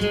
[0.00, 0.08] This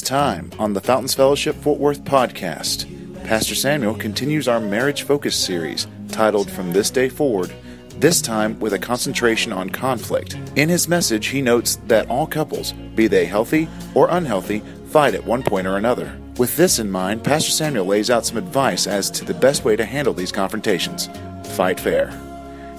[0.00, 5.86] time on the Fountains Fellowship Fort Worth podcast, Pastor Samuel continues our marriage focus series
[6.08, 7.54] titled From This Day Forward,
[7.98, 10.36] this time with a concentration on conflict.
[10.56, 15.24] In his message, he notes that all couples, be they healthy or unhealthy, fight at
[15.24, 16.18] one point or another.
[16.36, 19.76] With this in mind, Pastor Samuel lays out some advice as to the best way
[19.76, 21.08] to handle these confrontations.
[21.54, 22.10] Fight fair.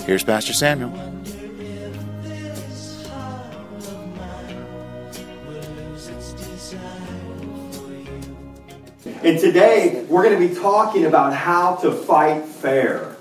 [0.02, 0.91] Here's Pastor Samuel.
[9.23, 13.15] And today we're going to be talking about how to fight fair.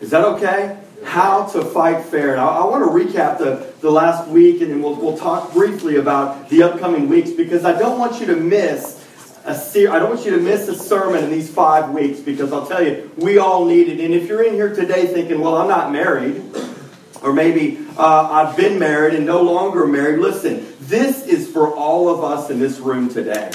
[0.00, 0.76] Is that okay?
[1.04, 2.32] How to fight fair.
[2.32, 5.96] And I, want to recap the, the last week and then we'll, we'll talk briefly
[5.96, 8.97] about the upcoming weeks because I don't want you to miss
[9.48, 12.52] a ser- I don't want you to miss a sermon in these five weeks because
[12.52, 13.98] I'll tell you, we all need it.
[14.00, 16.42] And if you're in here today thinking, well, I'm not married,
[17.22, 22.08] or maybe uh, I've been married and no longer married, listen, this is for all
[22.08, 23.50] of us in this room today.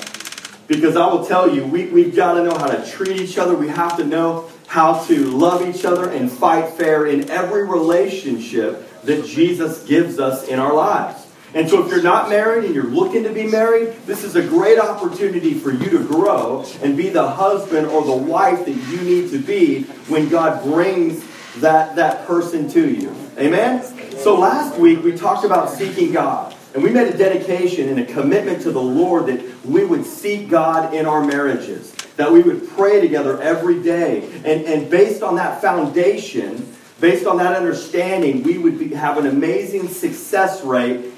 [0.68, 3.54] Because I will tell you, we, we've got to know how to treat each other.
[3.54, 8.90] We have to know how to love each other and fight fair in every relationship
[9.04, 11.23] that Jesus gives us in our lives.
[11.56, 14.42] And so, if you're not married and you're looking to be married, this is a
[14.42, 19.02] great opportunity for you to grow and be the husband or the wife that you
[19.02, 21.24] need to be when God brings
[21.58, 23.16] that, that person to you.
[23.38, 23.84] Amen?
[24.18, 26.56] So, last week we talked about seeking God.
[26.74, 30.50] And we made a dedication and a commitment to the Lord that we would seek
[30.50, 34.28] God in our marriages, that we would pray together every day.
[34.38, 36.68] And, and based on that foundation,
[37.00, 41.13] based on that understanding, we would be, have an amazing success rate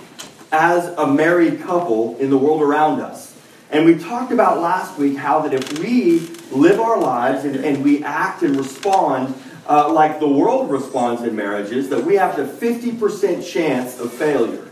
[0.51, 3.35] as a married couple in the world around us.
[3.71, 6.19] And we talked about last week how that if we
[6.51, 9.33] live our lives and, and we act and respond
[9.67, 14.67] uh, like the world responds in marriages, that we have a 50% chance of failure.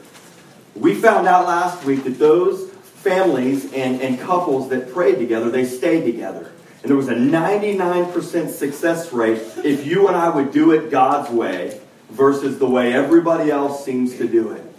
[0.76, 5.66] We found out last week that those families and, and couples that prayed together, they
[5.66, 6.52] stayed together.
[6.81, 11.30] And there was a 99% success rate if you and I would do it God's
[11.30, 14.72] way versus the way everybody else seems to do it.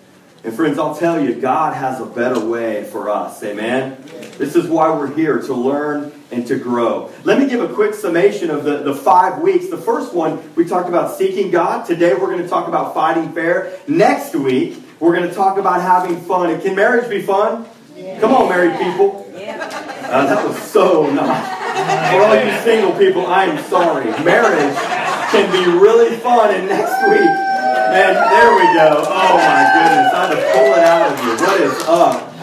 [0.45, 3.43] And friends, I'll tell you, God has a better way for us.
[3.43, 3.97] Amen?
[4.37, 7.11] This is why we're here, to learn and to grow.
[7.25, 9.71] Let me give a quick summation of the, the five weeks.
[9.71, 11.87] The first one, we talked about seeking God.
[11.87, 13.79] Today, we're going to talk about fighting fair.
[13.89, 16.51] Next week, we're going to talk about having fun.
[16.51, 17.67] And can marriage be fun?
[17.97, 18.21] Yeah.
[18.21, 19.27] Come on, married people.
[19.35, 19.57] Yeah.
[20.11, 21.43] Uh, that was so not.
[22.11, 24.11] For all you single people, I'm sorry.
[24.23, 24.77] Marriage
[25.31, 26.55] can be really fun.
[26.55, 27.44] And next week,
[27.95, 29.05] and there we go.
[29.07, 30.13] Oh my goodness.
[30.13, 31.31] I had to pull it out of you.
[31.47, 32.35] What is up?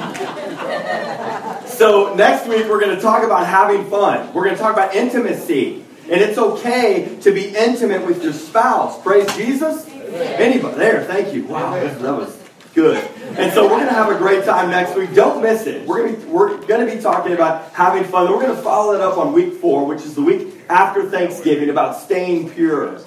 [1.67, 4.33] So next week we're going to talk about having fun.
[4.33, 5.83] We're going to talk about intimacy.
[6.03, 9.01] And it's okay to be intimate with your spouse.
[9.01, 9.89] Praise Jesus.
[9.89, 11.03] Anybody there?
[11.03, 11.45] Thank you.
[11.45, 12.37] Wow, that was
[12.73, 13.03] Good.
[13.37, 15.13] And so we're going to have a great time next week.
[15.13, 15.85] Don't miss it.
[15.85, 18.31] We're going to be, we're going to be talking about having fun.
[18.31, 21.69] We're going to follow it up on week four, which is the week after Thanksgiving,
[21.69, 23.01] about staying pure.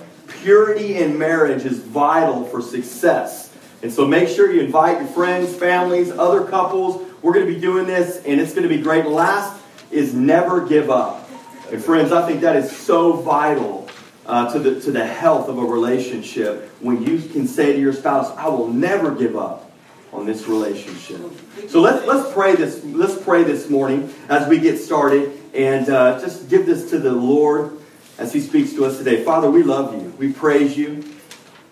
[0.44, 3.50] Purity in marriage is vital for success.
[3.82, 7.02] And so make sure you invite your friends, families, other couples.
[7.22, 9.06] We're going to be doing this, and it's going to be great.
[9.06, 9.58] Last
[9.90, 11.26] is never give up.
[11.72, 13.88] And friends, I think that is so vital
[14.26, 17.94] uh, to, the, to the health of a relationship when you can say to your
[17.94, 19.72] spouse, I will never give up
[20.12, 21.22] on this relationship.
[21.70, 26.20] So let's, let's pray this let's pray this morning as we get started and uh,
[26.20, 27.78] just give this to the Lord
[28.18, 29.24] as He speaks to us today.
[29.24, 30.12] Father, we love you.
[30.18, 31.04] We praise you.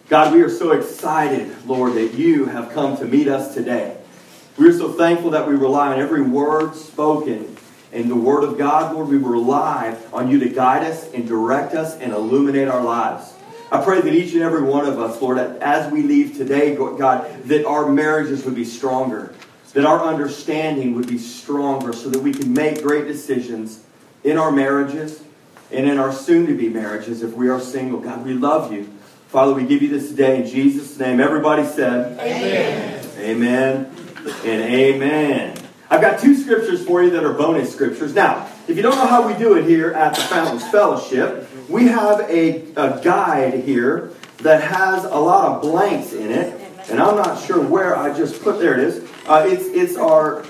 [0.09, 3.97] God, we are so excited, Lord, that you have come to meet us today.
[4.59, 7.57] We are so thankful that we rely on every word spoken
[7.93, 11.75] in the Word of God, Lord, we rely on you to guide us and direct
[11.75, 13.35] us and illuminate our lives.
[13.71, 17.45] I pray that each and every one of us, Lord, as we leave today, God,
[17.45, 19.35] that our marriages would be stronger,
[19.75, 23.85] that our understanding would be stronger so that we can make great decisions
[24.25, 25.23] in our marriages
[25.73, 28.01] and in our soon to be marriages if we are single.
[28.01, 28.93] God, we love you.
[29.29, 31.19] Father, we give you this today in Jesus' name.
[31.19, 33.09] Everybody said, Amen.
[33.19, 33.97] Amen
[34.45, 35.59] and amen.
[35.91, 38.15] I've got two scriptures for you that are bonus scriptures.
[38.15, 41.87] Now, if you don't know how we do it here at the Fountains Fellowship, we
[41.87, 46.61] have a, a guide here that has a lot of blanks in it,
[46.91, 48.59] and I'm not sure where I just put.
[48.59, 49.09] There it is.
[49.27, 50.45] Uh, it's it's our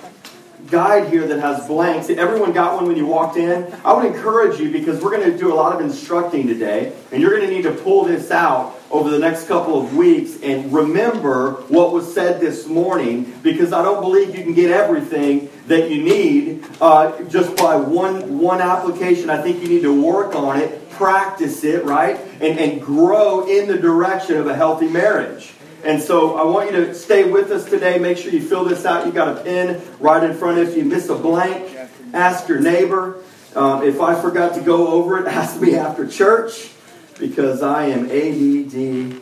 [0.72, 2.08] guide here that has blanks.
[2.08, 3.72] Everyone got one when you walked in.
[3.84, 7.20] I would encourage you because we're going to do a lot of instructing today, and
[7.20, 10.72] you're going to need to pull this out over the next couple of weeks and
[10.72, 15.90] remember what was said this morning because I don't believe you can get everything that
[15.90, 19.30] you need uh, just by one, one application.
[19.30, 22.18] I think you need to work on it, practice it, right?
[22.40, 25.52] And, and grow in the direction of a healthy marriage.
[25.84, 27.98] And so I want you to stay with us today.
[27.98, 29.04] Make sure you fill this out.
[29.06, 30.72] You got a pen right in front of you.
[30.72, 31.76] If you miss a blank,
[32.12, 33.16] ask your neighbor.
[33.56, 36.70] Um, if I forgot to go over it, ask me after church
[37.18, 39.20] because I am ADD,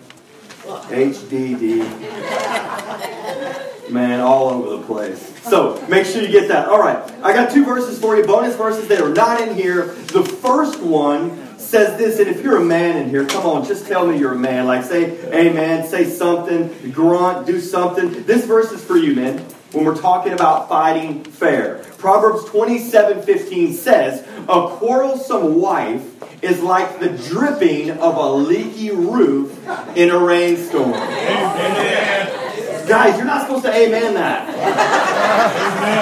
[0.88, 1.80] HDD,
[3.90, 5.26] man, all over the place.
[5.42, 6.68] So make sure you get that.
[6.68, 9.86] All right, I got two verses for you, bonus verses that are not in here.
[9.86, 13.86] The first one says this, and if you're a man in here, come on, just
[13.86, 14.66] tell me you're a man.
[14.66, 18.24] Like say amen, say something, grunt, do something.
[18.24, 19.38] This verse is for you, man,
[19.70, 21.84] when we're talking about fighting fair.
[21.98, 29.56] Proverbs 27 15 says, A quarrelsome wife is like the dripping of a leaky roof
[29.96, 30.92] in a rainstorm.
[30.92, 32.19] Amen.
[32.90, 34.46] Guys, you're not supposed to amen that.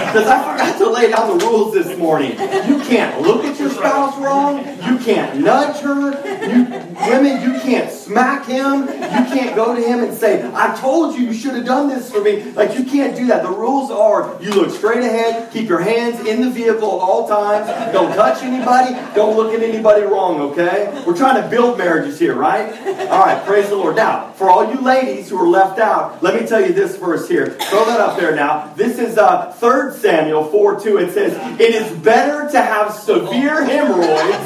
[0.07, 2.31] Because I forgot to lay down the rules this morning.
[2.31, 4.65] You can't look at your spouse wrong.
[4.87, 6.13] You can't nudge her.
[6.49, 6.65] You,
[7.11, 8.81] women, you can't smack him.
[8.81, 12.11] You can't go to him and say, I told you you should have done this
[12.11, 12.43] for me.
[12.53, 13.43] Like, you can't do that.
[13.43, 17.29] The rules are you look straight ahead, keep your hands in the vehicle at all
[17.29, 21.03] times, don't touch anybody, don't look at anybody wrong, okay?
[21.07, 22.73] We're trying to build marriages here, right?
[23.11, 23.97] All right, praise the Lord.
[23.97, 27.29] Now, for all you ladies who are left out, let me tell you this verse
[27.29, 27.51] here.
[27.51, 28.73] Throw that up there now.
[28.75, 30.99] This is uh, 3 Samuel 4 2.
[30.99, 34.45] It says, It is better to have severe hemorrhoids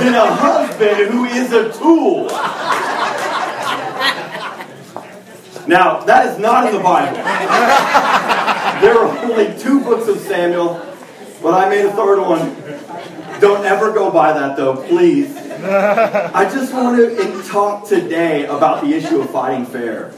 [0.00, 2.28] than a husband who is a tool.
[5.66, 7.16] Now, that is not in the Bible.
[8.80, 10.80] there are only two books of Samuel,
[11.42, 12.54] but I made a third one.
[13.40, 15.36] Don't ever go by that, though, please.
[15.36, 20.12] I just want to talk today about the issue of fighting fair.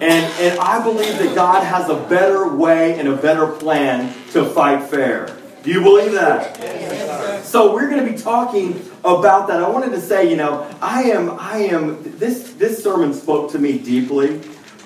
[0.00, 4.46] And, and I believe that God has a better way and a better plan to
[4.46, 5.36] fight fair.
[5.62, 7.44] Do you believe that?
[7.44, 9.62] So we're going to be talking about that.
[9.62, 12.02] I wanted to say, you know, I am, I am.
[12.18, 14.40] This this sermon spoke to me deeply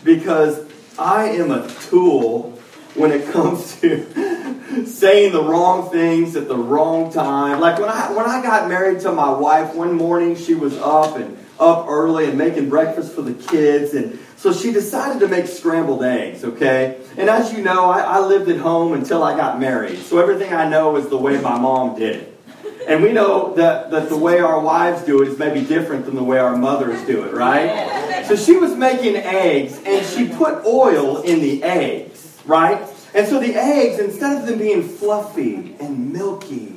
[0.05, 0.67] because
[0.99, 2.59] I am a tool
[2.95, 7.61] when it comes to saying the wrong things at the wrong time.
[7.61, 11.17] Like when I when I got married to my wife, one morning she was up
[11.17, 15.49] and up early and making breakfast for the kids and so she decided to make
[15.49, 17.01] scrambled eggs, okay?
[17.17, 19.99] And as you know, I, I, lived at home until I got married.
[19.99, 22.41] So everything I know is the way my mom did it.
[22.87, 26.15] And we know that, that the way our wives do it is maybe different than
[26.15, 28.08] the way our mothers do it, right?
[28.29, 32.87] So she was making eggs and she put oil in the eggs, right?
[33.15, 36.75] And so the eggs, instead of them being fluffy and milky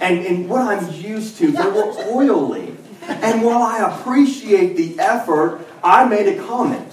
[0.00, 2.74] and, and what I'm used to, they were oily.
[3.02, 6.88] And while I appreciate the effort, I made a comment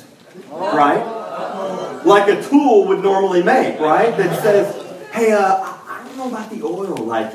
[0.51, 2.01] right?
[2.05, 4.15] Like a tool would normally make, right?
[4.17, 5.74] That says, hey, uh,
[6.25, 6.95] know about the oil.
[6.95, 7.33] Like,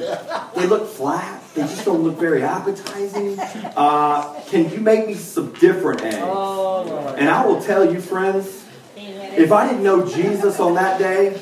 [0.54, 1.42] they look flat.
[1.54, 3.38] They just don't look very appetizing.
[3.76, 6.16] Uh, can you make me some different eggs?
[6.16, 8.64] And I will tell you, friends,
[8.96, 11.40] if I didn't know Jesus on that day,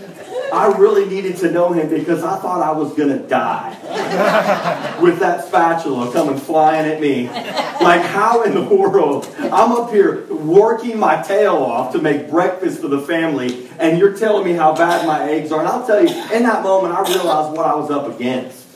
[0.53, 5.19] I really needed to know him because I thought I was going to die with
[5.21, 7.29] that spatula coming flying at me.
[7.29, 9.33] Like, how in the world?
[9.39, 14.17] I'm up here working my tail off to make breakfast for the family, and you're
[14.17, 15.61] telling me how bad my eggs are.
[15.61, 18.67] And I'll tell you, in that moment, I realized what I was up against.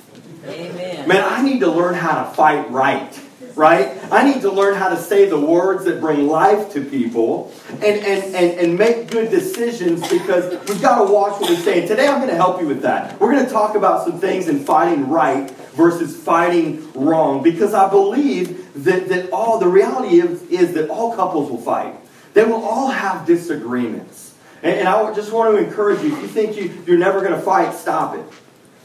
[0.46, 1.08] Amen.
[1.08, 3.18] Man, I need to learn how to fight right
[3.54, 3.98] right?
[4.10, 7.84] I need to learn how to say the words that bring life to people and,
[7.84, 11.80] and, and, and make good decisions because we've got to watch what we say.
[11.80, 13.20] And today I'm going to help you with that.
[13.20, 17.88] We're going to talk about some things in fighting right versus fighting wrong because I
[17.88, 21.94] believe that, that all the reality is, is that all couples will fight.
[22.34, 24.34] They will all have disagreements.
[24.62, 27.32] And, and I just want to encourage you if you think you, you're never going
[27.32, 28.24] to fight, stop it.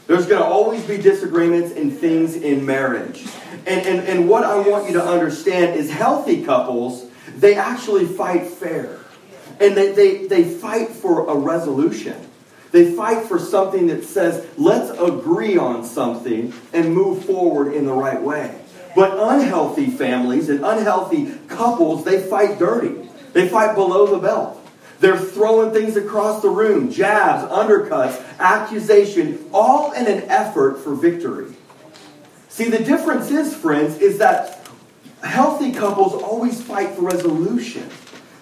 [0.08, 3.26] There's going to always be disagreements and things in marriage.
[3.66, 7.04] And, and, and what I want you to understand is healthy couples,
[7.36, 8.98] they actually fight fair.
[9.60, 12.16] And they, they, they fight for a resolution.
[12.72, 17.92] They fight for something that says, let's agree on something and move forward in the
[17.92, 18.58] right way.
[18.96, 23.10] But unhealthy families and unhealthy couples, they fight dirty.
[23.34, 24.57] They fight below the belt.
[25.00, 31.54] They're throwing things across the room, jabs, undercuts, accusation, all in an effort for victory.
[32.48, 34.66] See, the difference is, friends, is that
[35.22, 37.88] healthy couples always fight for resolution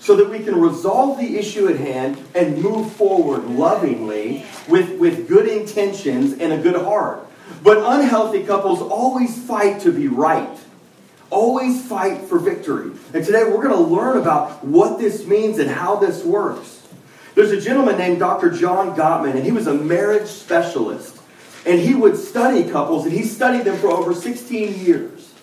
[0.00, 5.28] so that we can resolve the issue at hand and move forward lovingly with, with
[5.28, 7.26] good intentions and a good heart.
[7.62, 10.56] But unhealthy couples always fight to be right.
[11.30, 12.92] Always fight for victory.
[13.12, 16.86] And today we're going to learn about what this means and how this works.
[17.34, 18.50] There's a gentleman named Dr.
[18.50, 21.20] John Gottman, and he was a marriage specialist.
[21.66, 25.34] And he would study couples, and he studied them for over 16 years.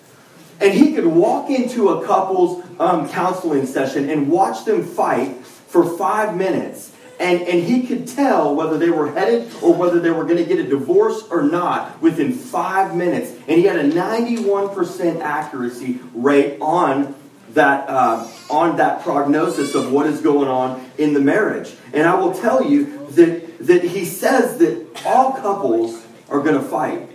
[0.62, 5.98] And he could walk into a couple's um, counseling session and watch them fight for
[5.98, 6.93] five minutes.
[7.20, 10.46] And, and he could tell whether they were headed or whether they were going to
[10.46, 13.32] get a divorce or not within five minutes.
[13.48, 17.16] And he had a 91% accuracy rate on
[17.54, 21.76] that, uh, on that prognosis of what is going on in the marriage.
[21.94, 26.68] And I will tell you that, that he says that all couples are going to
[26.68, 27.10] fight.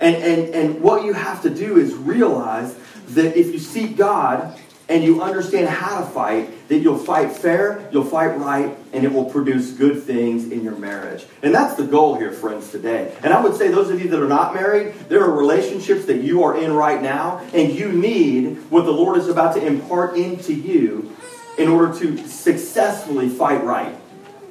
[0.00, 2.76] And, and, and what you have to do is realize
[3.08, 4.58] that if you seek God
[4.88, 9.12] and you understand how to fight, that you'll fight fair, you'll fight right, and it
[9.12, 11.26] will produce good things in your marriage.
[11.42, 13.14] And that's the goal here, friends, today.
[13.22, 16.22] And I would say, those of you that are not married, there are relationships that
[16.22, 20.16] you are in right now, and you need what the Lord is about to impart
[20.16, 21.14] into you
[21.58, 23.94] in order to successfully fight right.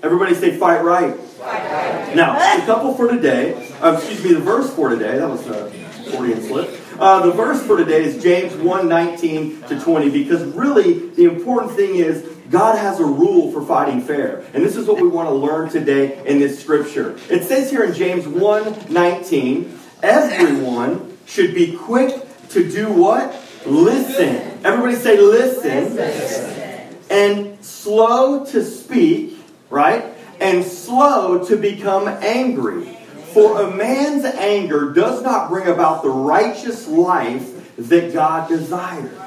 [0.03, 1.15] Everybody say, fight right.
[1.15, 2.15] Fight right.
[2.15, 5.71] Now, the couple for today, uh, excuse me, the verse for today, that was a
[6.11, 6.80] Freudian slip.
[7.01, 11.71] Uh, the verse for today is James 1 19 to 20, because really the important
[11.71, 14.45] thing is God has a rule for fighting fair.
[14.53, 17.17] And this is what we want to learn today in this scripture.
[17.27, 23.35] It says here in James 1 19, everyone should be quick to do what?
[23.65, 24.63] Listen.
[24.63, 25.95] Everybody say listen.
[25.95, 26.97] listen.
[27.09, 29.39] And slow to speak,
[29.71, 30.05] right?
[30.39, 32.95] And slow to become angry.
[33.33, 39.17] For a man's anger does not bring about the righteous life that God desires.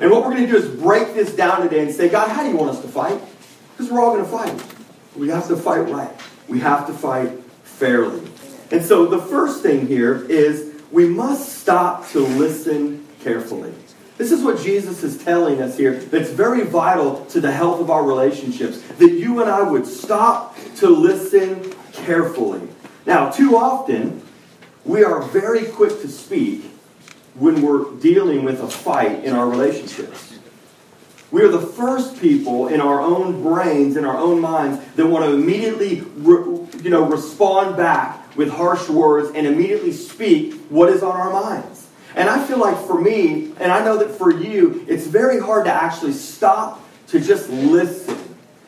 [0.00, 2.42] And what we're going to do is break this down today and say, God, how
[2.42, 3.20] do you want us to fight?
[3.72, 4.76] Because we're all going to fight.
[5.16, 6.10] We have to fight right.
[6.48, 7.30] We have to fight
[7.62, 8.28] fairly.
[8.72, 13.72] And so the first thing here is we must stop to listen carefully.
[14.18, 17.90] This is what Jesus is telling us here that's very vital to the health of
[17.90, 18.80] our relationships.
[18.98, 22.68] That you and I would stop to listen carefully.
[23.06, 24.22] Now, too often,
[24.84, 26.64] we are very quick to speak
[27.34, 30.38] when we're dealing with a fight in our relationships.
[31.30, 35.24] We are the first people in our own brains, in our own minds, that want
[35.24, 41.16] to immediately you know, respond back with harsh words and immediately speak what is on
[41.18, 41.88] our minds.
[42.14, 45.64] And I feel like for me, and I know that for you, it's very hard
[45.64, 48.18] to actually stop to just listen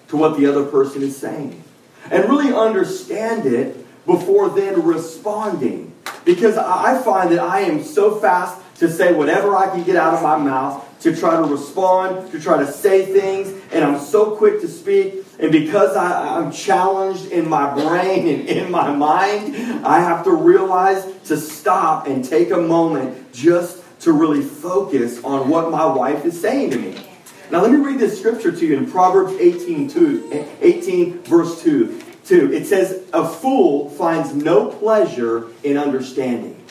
[0.08, 1.62] to what the other person is saying
[2.10, 5.92] and really understand it before then responding.
[6.24, 10.14] Because I find that I am so fast to say whatever I can get out
[10.14, 14.36] of my mouth, to try to respond, to try to say things, and I'm so
[14.36, 15.24] quick to speak.
[15.38, 20.32] And because I, am challenged in my brain and in my mind, I have to
[20.32, 26.24] realize to stop and take a moment just to really focus on what my wife
[26.24, 27.06] is saying to me.
[27.50, 32.03] Now, let me read this scripture to you in Proverbs 18, 2, 18 verse 2.
[32.24, 32.52] 2.
[32.52, 36.62] It says, A fool finds no pleasure in understanding,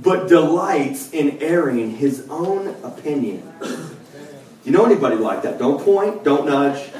[0.00, 3.52] but delights in airing his own opinion.
[3.60, 5.58] Do you know anybody like that?
[5.58, 6.90] Don't point, don't nudge.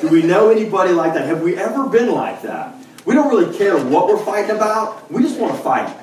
[0.00, 1.26] Do we know anybody like that?
[1.26, 2.74] Have we ever been like that?
[3.04, 5.10] We don't really care what we're fighting about.
[5.10, 5.94] We just want to fight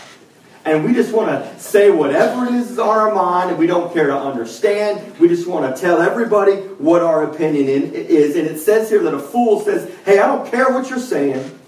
[0.66, 3.94] and we just want to say whatever it is on our mind, and we don't
[3.94, 5.20] care to understand.
[5.20, 8.38] We just want to tell everybody what our opinion is.
[8.38, 11.60] And it says here that a fool says, Hey, I don't care what you're saying,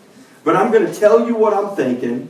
[0.46, 2.30] but I'm going to tell you what I'm thinking.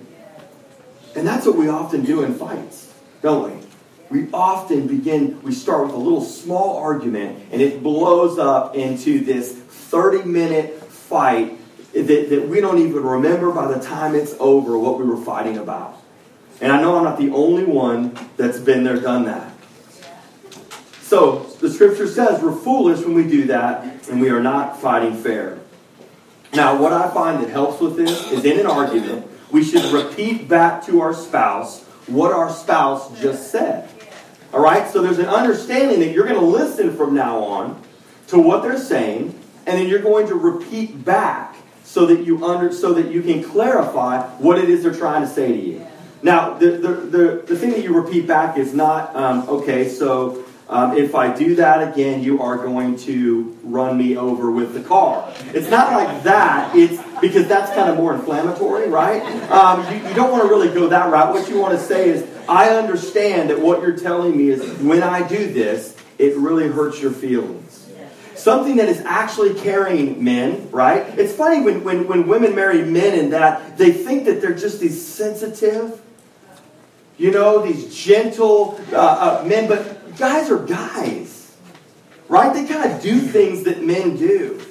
[1.15, 3.65] And that's what we often do in fights, don't we?
[4.09, 9.23] We often begin, we start with a little small argument, and it blows up into
[9.23, 11.59] this 30 minute fight
[11.93, 15.57] that, that we don't even remember by the time it's over what we were fighting
[15.57, 15.94] about.
[16.61, 19.53] And I know I'm not the only one that's been there, done that.
[21.01, 25.15] So the scripture says we're foolish when we do that, and we are not fighting
[25.15, 25.59] fair.
[26.53, 30.47] Now, what I find that helps with this is in an argument, we should repeat
[30.47, 33.89] back to our spouse what our spouse just said.
[34.53, 34.87] All right?
[34.87, 37.81] So there's an understanding that you're going to listen from now on
[38.27, 42.71] to what they're saying, and then you're going to repeat back so that you under
[42.71, 45.87] so that you can clarify what it is they're trying to say to you.
[46.25, 50.43] Now, the, the, the, the thing that you repeat back is not, um, okay, so
[50.67, 54.81] um, if I do that again, you are going to run me over with the
[54.81, 55.31] car.
[55.53, 56.75] It's not like that.
[56.75, 59.21] It's because that's kind of more inflammatory, right?
[59.51, 61.31] Um, you, you don't want to really go that route.
[61.31, 65.03] What you want to say is, I understand that what you're telling me is when
[65.03, 67.87] I do this, it really hurts your feelings.
[68.33, 71.05] Something that is actually carrying men, right?
[71.19, 74.79] It's funny when, when, when women marry men and that they think that they're just
[74.79, 76.01] these sensitive,
[77.17, 81.55] you know, these gentle uh, uh, men, but guys are guys,
[82.27, 82.53] right?
[82.53, 84.61] They kind of do things that men do.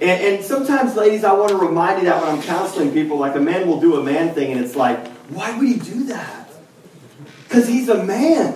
[0.00, 3.36] And, and sometimes, ladies, I want to remind you that when I'm counseling people, like
[3.36, 6.48] a man will do a man thing, and it's like, why would he do that?
[7.48, 8.54] Because he's a man.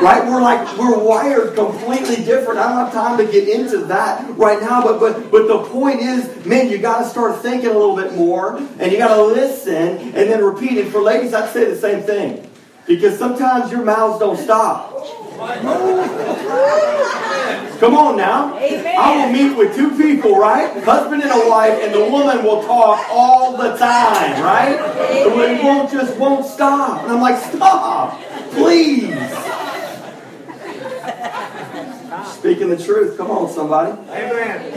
[0.00, 0.24] Right?
[0.24, 2.58] We're like we're wired completely different.
[2.58, 6.00] I don't have time to get into that right now, but but but the point
[6.00, 9.22] is, man, you got to start thinking a little bit more, and you got to
[9.22, 10.90] listen, and then repeat it.
[10.90, 12.48] For ladies, I'd say the same thing,
[12.86, 14.90] because sometimes your mouths don't stop.
[17.78, 18.56] Come on now.
[18.58, 18.96] Amen.
[18.96, 20.82] I will meet with two people, right?
[20.84, 24.78] Husband and a wife, and the woman will talk all the time, right?
[24.78, 25.56] Amen.
[25.56, 27.02] It won't just won't stop.
[27.02, 28.20] And I'm like, stop,
[28.52, 29.10] please.
[32.26, 33.16] Speaking the truth.
[33.16, 33.92] Come on, somebody.
[34.10, 34.72] Amen.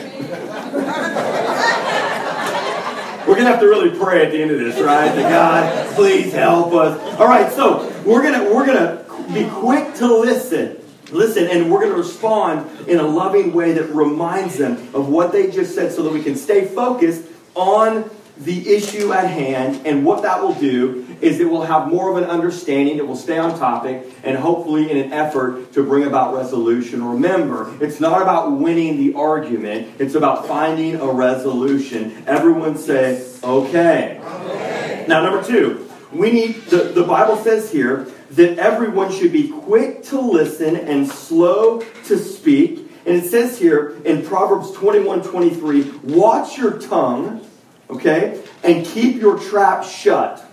[3.27, 5.13] We're gonna have to really pray at the end of this, right?
[5.13, 7.19] To God, please help us.
[7.19, 10.77] All right, so we're gonna we're gonna be quick to listen.
[11.11, 15.31] Listen, and we're going to respond in a loving way that reminds them of what
[15.31, 18.09] they just said so that we can stay focused on
[18.39, 19.85] the issue at hand.
[19.85, 23.15] And what that will do is it will have more of an understanding, it will
[23.15, 27.03] stay on topic, and hopefully in an effort to bring about resolution.
[27.03, 32.23] Remember, it's not about winning the argument, it's about finding a resolution.
[32.27, 34.19] Everyone say, okay.
[34.23, 35.05] okay.
[35.07, 40.03] Now, number two, we need, the, the Bible says here that everyone should be quick
[40.03, 42.79] to listen and slow to speak.
[43.05, 47.45] And it says here in Proverbs 21 23, watch your tongue,
[47.89, 50.43] okay, and keep your trap shut.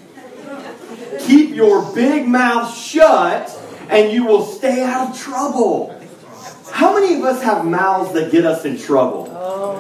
[1.20, 3.50] Keep your big mouth shut,
[3.88, 5.98] and you will stay out of trouble.
[6.70, 9.28] How many of us have mouths that get us in trouble?
[9.30, 9.76] Oh,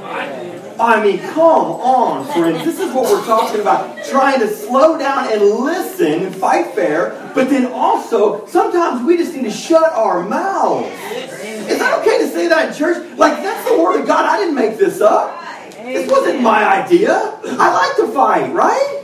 [0.78, 2.64] I mean, come on, friends.
[2.64, 4.04] This is what we're talking about.
[4.04, 9.34] Trying to slow down and listen and fight fair, but then also, sometimes we just
[9.34, 10.88] need to shut our mouths.
[11.12, 13.16] Is that okay to say that in church?
[13.16, 14.26] Like, that's the Word of God.
[14.26, 15.40] I didn't make this up.
[15.70, 17.38] This wasn't my idea.
[17.44, 19.01] I like to fight, right?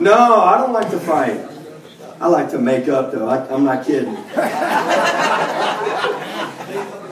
[0.00, 1.40] No, I don't like to fight.
[2.20, 3.28] I like to make up, though.
[3.28, 4.16] I, am not kidding.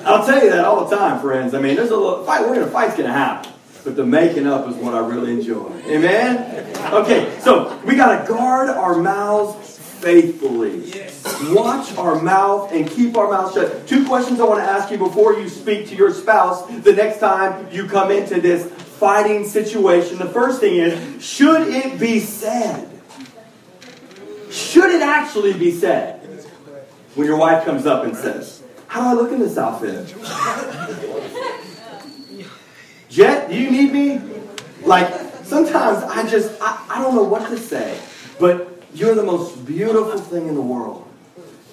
[0.05, 1.55] I'll tell you that all the time, friends.
[1.55, 2.43] I mean, there's a little fight.
[2.43, 3.53] We're gonna fight's gonna happen
[3.85, 5.71] but the making up is what I really enjoy.
[5.87, 6.77] Amen?
[6.93, 10.93] Okay, so we got to guard our mouths faithfully.
[11.55, 13.87] Watch our mouth and keep our mouth shut.
[13.87, 17.19] Two questions I want to ask you before you speak to your spouse the next
[17.19, 18.71] time you come into this
[19.03, 20.17] fighting situation.
[20.17, 22.89] The first thing is should it be said?
[24.49, 26.21] Should it actually be said?
[27.17, 30.07] When your wife comes up and says, How do I look in this outfit?
[33.09, 34.21] Jet, do you need me?
[34.85, 35.13] Like,
[35.43, 38.01] sometimes I just, I, I don't know what to say.
[38.39, 41.09] But you're the most beautiful thing in the world.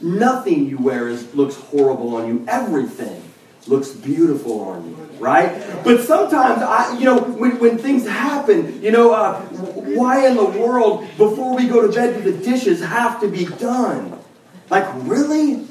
[0.02, 2.46] Nothing you wear is, looks horrible on you.
[2.48, 3.29] Everything
[3.68, 5.52] looks beautiful on you, right?
[5.84, 10.46] But sometimes, I, you know, when, when things happen, you know, uh, why in the
[10.46, 14.18] world, before we go to bed, do the dishes have to be done?
[14.70, 15.68] Like, really?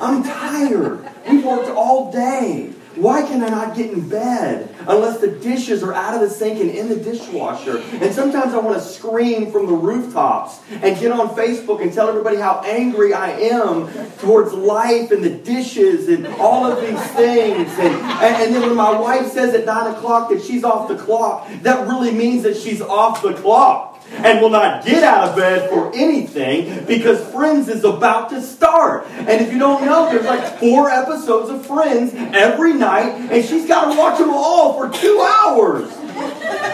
[0.00, 1.08] I'm tired.
[1.28, 2.72] We worked all day.
[2.96, 6.60] Why can I not get in bed unless the dishes are out of the sink
[6.60, 7.78] and in the dishwasher?
[7.78, 12.08] And sometimes I want to scream from the rooftops and get on Facebook and tell
[12.08, 17.68] everybody how angry I am towards life and the dishes and all of these things.
[17.78, 21.48] And, and, then when my wife says at 9 o'clock that she's off the clock,
[21.62, 25.68] that really means that she's off the clock and will not get out of bed
[25.68, 29.06] for anything because Friends is about to start.
[29.08, 33.66] And if you don't know, there's like four episodes of Friends every night, and she's
[33.66, 35.90] got to watch them all for two hours.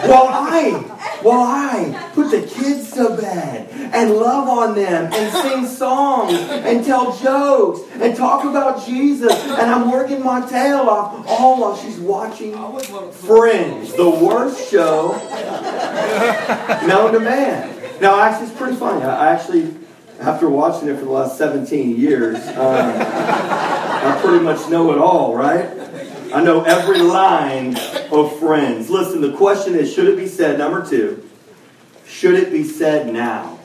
[0.03, 0.71] While I,
[1.21, 6.83] while I put the kids to bed and love on them and sing songs and
[6.83, 11.97] tell jokes and talk about Jesus, and I'm working my tail off all while she's
[11.99, 12.53] watching
[13.11, 15.11] Friends, the worst show
[16.87, 17.77] known to man.
[18.01, 19.03] Now, actually, it's pretty funny.
[19.03, 19.75] I actually,
[20.19, 25.35] after watching it for the last 17 years, um, I pretty much know it all,
[25.35, 25.80] right?
[26.33, 27.77] I know every line
[28.11, 28.89] of Friends.
[28.89, 30.57] Listen, the question is should it be said?
[30.57, 31.27] Number two,
[32.05, 33.59] should it be said now?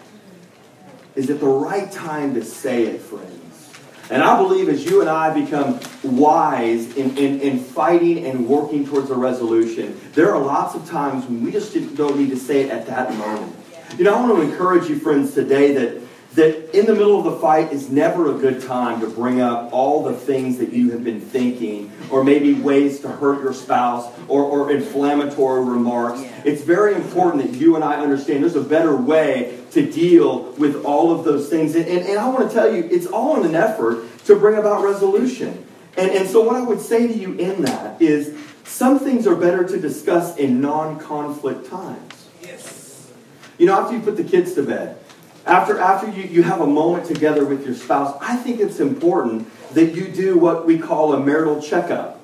[1.14, 3.72] Is it the right time to say it, friends?
[4.10, 8.86] And I believe as you and I become wise in, in, in, fighting and working
[8.86, 12.62] towards a resolution, there are lots of times when we just don't need to say
[12.62, 13.56] it at that moment.
[13.98, 16.05] You know, I want to encourage you, friends, today that
[16.36, 19.72] that in the middle of the fight is never a good time to bring up
[19.72, 24.06] all the things that you have been thinking, or maybe ways to hurt your spouse,
[24.28, 26.20] or, or inflammatory remarks.
[26.44, 30.84] It's very important that you and I understand there's a better way to deal with
[30.84, 31.74] all of those things.
[31.74, 34.58] And, and, and I want to tell you, it's all in an effort to bring
[34.58, 35.64] about resolution.
[35.96, 39.36] And, and so, what I would say to you in that is some things are
[39.36, 42.28] better to discuss in non conflict times.
[42.42, 43.10] Yes.
[43.56, 44.98] You know, after you put the kids to bed,
[45.46, 49.48] after, after you, you have a moment together with your spouse, I think it's important
[49.74, 52.20] that you do what we call a marital checkup,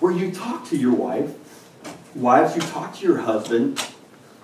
[0.00, 1.30] where you talk to your wife.
[2.14, 3.82] Wives, you talk to your husband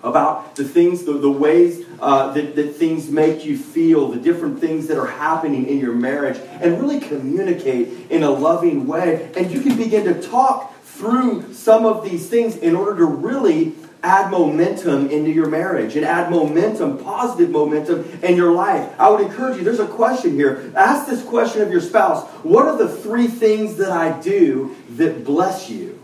[0.03, 4.59] about the things, the, the ways uh, that, that things make you feel, the different
[4.59, 9.31] things that are happening in your marriage, and really communicate in a loving way.
[9.37, 13.73] And you can begin to talk through some of these things in order to really
[14.03, 18.93] add momentum into your marriage and add momentum, positive momentum in your life.
[18.99, 20.71] I would encourage you, there's a question here.
[20.75, 25.23] Ask this question of your spouse What are the three things that I do that
[25.23, 25.99] bless you?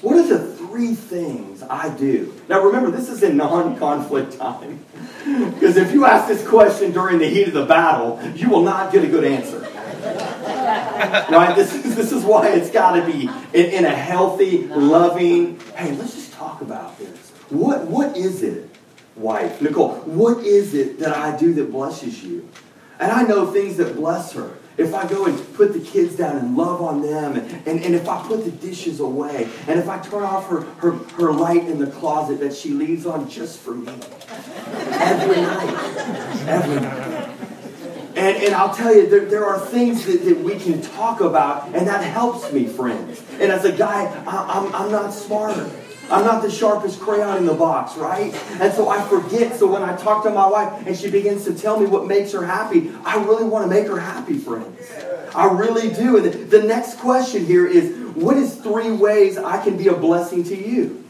[0.00, 2.34] What are the three things I do?
[2.48, 4.84] Now remember, this is in non conflict time.
[5.24, 8.92] Because if you ask this question during the heat of the battle, you will not
[8.92, 9.60] get a good answer.
[11.30, 11.52] right?
[11.54, 15.94] This is, this is why it's got to be in, in, a healthy, loving, hey,
[15.94, 17.30] let's just talk about this.
[17.50, 18.68] What, what is it,
[19.16, 19.62] wife?
[19.62, 22.48] Nicole, what is it that I do that blesses you?
[22.98, 26.38] And I know things that bless her if I go and put the kids down
[26.38, 29.86] and love on them, and, and, and if I put the dishes away, and if
[29.86, 33.60] I turn off her, her, her light in the closet that she leaves on just
[33.60, 33.92] for me.
[34.92, 36.46] Every night.
[36.48, 37.28] Every night.
[38.16, 41.66] And, and I'll tell you, there, there are things that, that we can talk about,
[41.74, 43.22] and that helps me, friends.
[43.32, 45.68] And as a guy, I, I'm, I'm not smart.
[46.12, 48.34] I'm not the sharpest crayon in the box, right?
[48.60, 49.56] And so I forget.
[49.56, 52.32] So when I talk to my wife and she begins to tell me what makes
[52.32, 54.90] her happy, I really want to make her happy, friends.
[55.34, 56.18] I really do.
[56.18, 60.44] And the next question here is what is three ways I can be a blessing
[60.44, 61.02] to you?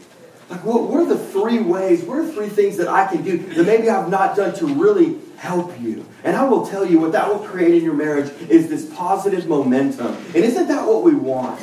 [0.49, 2.03] Like, what, what are the three ways?
[2.03, 5.17] What are three things that I can do that maybe I've not done to really
[5.37, 6.05] help you?
[6.23, 9.47] And I will tell you what that will create in your marriage is this positive
[9.47, 10.15] momentum.
[10.27, 11.59] And isn't that what we want?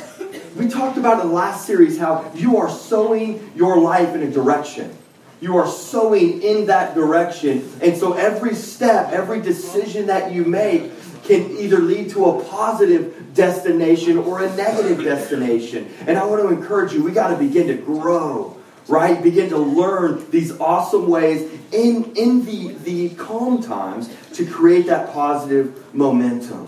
[0.61, 4.29] We talked about in the last series how you are sowing your life in a
[4.29, 4.95] direction.
[5.39, 7.67] You are sowing in that direction.
[7.81, 10.91] And so every step, every decision that you make
[11.23, 15.91] can either lead to a positive destination or a negative destination.
[16.05, 18.55] And I want to encourage you, we got to begin to grow,
[18.87, 19.19] right?
[19.23, 25.11] Begin to learn these awesome ways in, in the, the calm times to create that
[25.11, 26.67] positive momentum.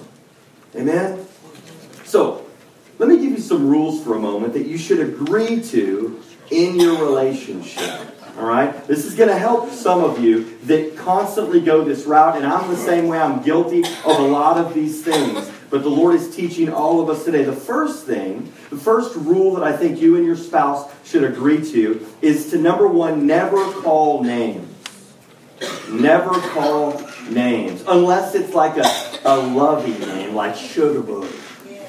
[0.75, 1.27] Amen?
[2.06, 2.43] So,
[2.99, 6.79] let me give you some rules for a moment that you should agree to in
[6.79, 8.10] your relationship.
[8.38, 8.86] All right?
[8.88, 12.69] This is going to help some of you that constantly go this route, and I'm
[12.69, 13.19] the same way.
[13.19, 15.51] I'm guilty of a lot of these things.
[15.69, 17.43] But the Lord is teaching all of us today.
[17.43, 21.67] The first thing, the first rule that I think you and your spouse should agree
[21.71, 24.69] to is to number one, never call names.
[25.89, 27.84] Never call names.
[27.88, 31.27] Unless it's like a, a loving name, like Sugar Bug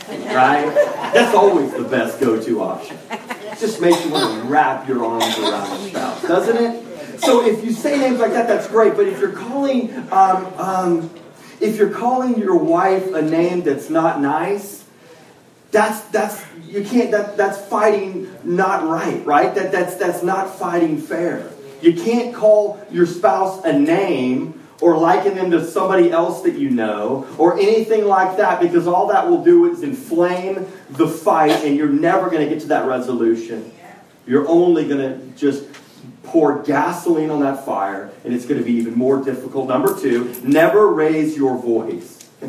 [0.09, 0.73] right?
[1.15, 2.99] That's always the best go-to option.
[3.11, 7.21] It just makes you want to wrap your arms around the spouse, doesn't it?
[7.21, 8.97] So if you say names like that, that's great.
[8.97, 11.11] But if you're calling, um, um,
[11.61, 14.85] if you're calling your wife a name that's not nice,
[15.71, 19.55] that's that's you can't that that's fighting not right, right?
[19.55, 21.51] That that's that's not fighting fair.
[21.81, 26.71] You can't call your spouse a name or liken them to somebody else that you
[26.71, 31.77] know or anything like that because all that will do is inflame the fight and
[31.77, 33.73] you're never going to get to that resolution.
[34.27, 35.65] You're only going to just
[36.25, 39.69] pour gasoline on that fire and it's going to be even more difficult.
[39.69, 42.29] Number two, never raise your voice.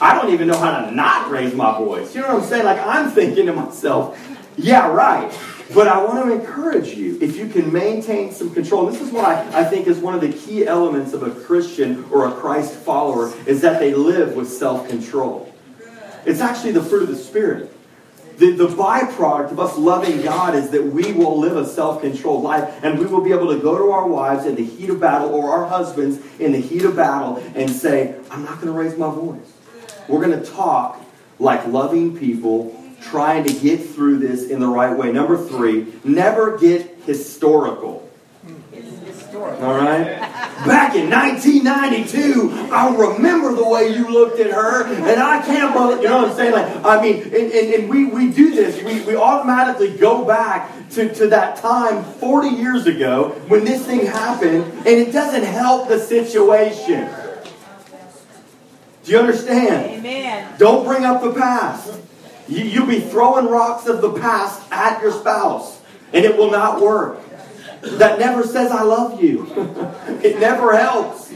[0.00, 2.14] I don't even know how to not raise my voice.
[2.14, 2.64] You know what I'm saying?
[2.64, 4.18] Like, I'm thinking to myself,
[4.56, 5.32] yeah, right.
[5.74, 9.24] But I want to encourage you, if you can maintain some control, this is what
[9.26, 12.74] I, I think is one of the key elements of a Christian or a Christ
[12.74, 15.52] follower, is that they live with self-control.
[16.24, 17.74] It's actually the fruit of the Spirit.
[18.38, 22.44] The, the byproduct of us loving God is that we will live a self controlled
[22.44, 25.00] life and we will be able to go to our wives in the heat of
[25.00, 28.72] battle or our husbands in the heat of battle and say, I'm not going to
[28.72, 29.52] raise my voice.
[30.06, 31.04] We're going to talk
[31.40, 35.12] like loving people trying to get through this in the right way.
[35.12, 38.08] Number three, never get historical.
[38.72, 39.64] Historical.
[39.64, 40.20] All right?
[40.66, 46.02] Back in 1992, I remember the way you looked at her, and I can't believe,
[46.02, 46.52] you know what I'm saying?
[46.52, 48.82] Like, I mean, and, and, and we, we do this.
[48.82, 54.06] We, we automatically go back to, to that time 40 years ago when this thing
[54.06, 57.08] happened, and it doesn't help the situation.
[59.04, 60.00] Do you understand?
[60.00, 60.54] Amen.
[60.58, 61.98] Don't bring up the past.
[62.48, 65.80] You, you'll be throwing rocks of the past at your spouse,
[66.12, 67.20] and it will not work.
[67.82, 69.46] That never says, I love you.
[70.22, 71.32] it never helps.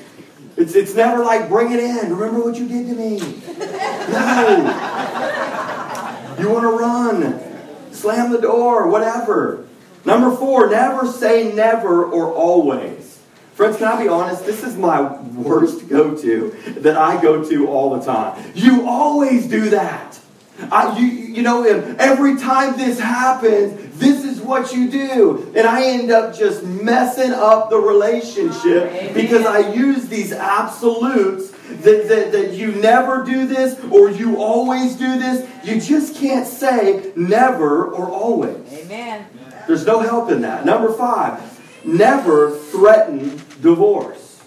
[0.57, 2.14] It's, it's never like, bring it in.
[2.14, 3.18] Remember what you did to me.
[3.59, 4.88] No.
[6.38, 7.92] You want to run.
[7.92, 9.66] slam the door, whatever.
[10.05, 13.20] Number four, never say never or always.
[13.55, 14.44] Friends, can I be honest?
[14.44, 18.42] This is my worst go to that I go to all the time.
[18.55, 20.18] You always do that.
[20.70, 25.53] I, you, you know, every time this happens, this is what you do.
[25.57, 29.14] And I end up just messing up the relationship Amen.
[29.14, 34.96] because I use these absolutes that, that, that you never do this or you always
[34.96, 35.48] do this.
[35.64, 38.72] You just can't say never or always.
[38.72, 39.27] Amen.
[39.66, 40.66] There's no help in that.
[40.66, 41.40] Number five,
[41.85, 44.42] never threaten divorce.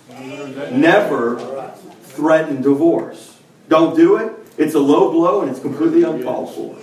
[0.71, 1.71] Never
[2.03, 3.37] threaten divorce.
[3.69, 4.33] Don't do it.
[4.57, 6.77] It's a low blow and it's completely uncalled for.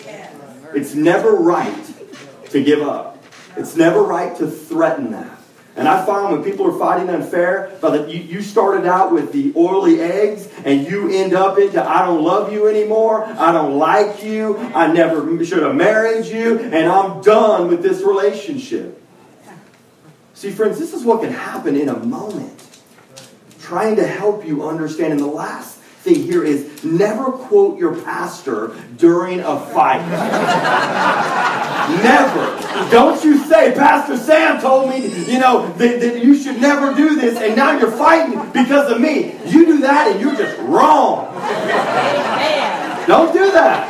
[0.74, 1.92] It's never right
[2.50, 3.22] to give up.
[3.56, 5.38] It's never right to threaten that.
[5.74, 7.72] And I find when people are fighting unfair,
[8.06, 12.52] you, started out with the oily eggs and you end up into I don't love
[12.52, 17.68] you anymore, I don't like you, I never should have married you, and I'm done
[17.68, 19.02] with this relationship.
[20.34, 22.58] See, friends, this is what can happen in a moment.
[23.60, 25.12] Trying to help you understand.
[25.12, 25.71] And the last
[26.02, 30.04] thing here is never quote your pastor during a fight.
[32.02, 32.90] never.
[32.90, 37.14] Don't you say, Pastor Sam told me, you know, that, that, you should never do
[37.14, 39.36] this, and now you're fighting because of me.
[39.46, 41.26] You do that and you're just wrong.
[43.06, 43.88] Don't do that.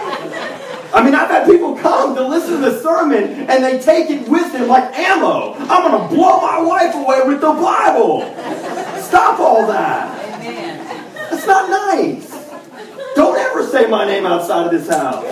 [0.95, 4.29] I mean, I've had people come to listen to the sermon and they take it
[4.29, 5.55] with them like ammo.
[5.55, 8.21] I'm going to blow my wife away with the Bible.
[9.01, 10.22] Stop all that.
[11.33, 12.31] That's not nice.
[13.15, 15.25] Don't ever say my name outside of this house.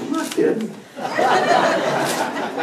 [0.00, 0.74] I'm not kidding.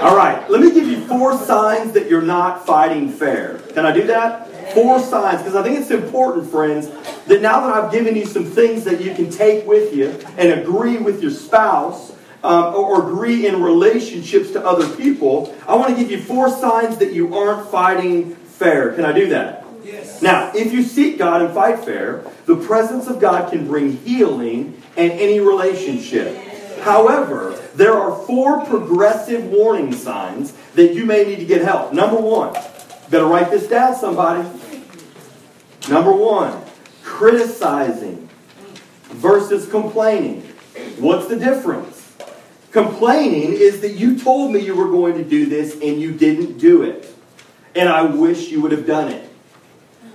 [0.02, 3.60] All right, let me give you four signs that you're not fighting fair.
[3.76, 4.74] Can I do that?
[4.74, 6.90] Four signs, because I think it's important, friends,
[7.28, 10.60] that now that I've given you some things that you can take with you and
[10.60, 16.02] agree with your spouse, um, or agree in relationships to other people, I want to
[16.02, 18.94] give you four signs that you aren't fighting fair.
[18.94, 19.66] Can I do that?
[19.84, 20.22] Yes.
[20.22, 24.82] Now, if you seek God and fight fair, the presence of God can bring healing
[24.96, 26.36] in any relationship.
[26.80, 31.94] However, there are four progressive warning signs that you may need to get help.
[31.94, 32.54] Number one,
[33.10, 34.48] better write this down, somebody.
[35.90, 36.62] Number one,
[37.04, 38.30] criticizing
[39.10, 40.42] versus complaining.
[40.98, 42.16] What's the difference?
[42.72, 46.58] Complaining is that you told me you were going to do this and you didn't
[46.58, 47.13] do it
[47.76, 49.30] and I wish you would have done it.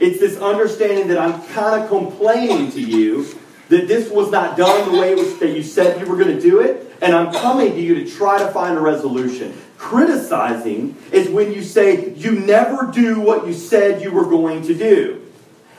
[0.01, 3.27] It's this understanding that I'm kind of complaining to you
[3.69, 6.41] that this was not done the way was, that you said you were going to
[6.41, 9.57] do it, and I'm coming to you to try to find a resolution.
[9.77, 14.75] Criticizing is when you say you never do what you said you were going to
[14.75, 15.25] do,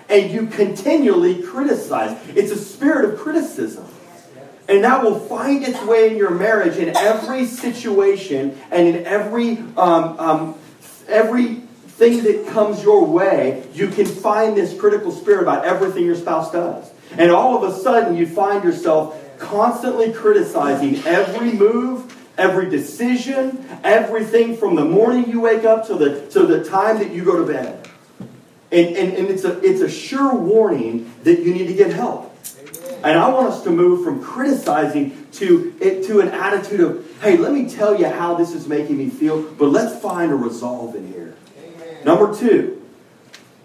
[0.08, 2.18] and you continually criticize.
[2.30, 3.86] It's a spirit of criticism.
[4.68, 9.58] And that will find its way in your marriage in every situation and in every
[9.76, 10.56] um, um,
[11.08, 11.64] every
[12.00, 16.50] thing that comes your way, you can find this critical spirit about everything your spouse
[16.50, 16.90] does.
[17.12, 24.56] And all of a sudden, you find yourself constantly criticizing every move, every decision, everything
[24.56, 27.52] from the morning you wake up to the, to the time that you go to
[27.52, 27.86] bed.
[28.72, 32.34] And, and, and it's, a, it's a sure warning that you need to get help.
[33.04, 37.36] And I want us to move from criticizing to, it, to an attitude of, hey,
[37.36, 40.96] let me tell you how this is making me feel, but let's find a resolve
[40.96, 41.36] in here.
[42.04, 42.82] Number two,